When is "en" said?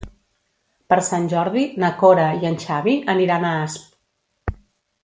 2.53-2.59